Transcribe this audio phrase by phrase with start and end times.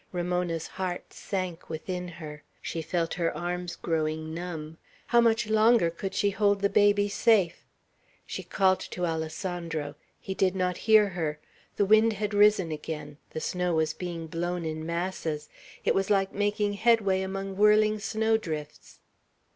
[0.11, 2.41] Ramona's heart sank within her.
[2.59, 7.63] She felt her arms growing numb; how much longer could she hold the baby safe?
[8.25, 9.93] She called to Alessandro.
[10.19, 11.37] He did not hear her;
[11.75, 15.49] the wind had risen again; the snow was being blown in masses;
[15.85, 19.01] it was like making headway among whirling snow drifts.